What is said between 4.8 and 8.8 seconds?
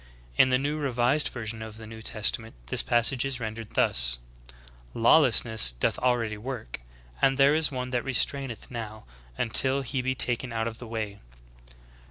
lawlessness doth' already work: only there is one that restraineth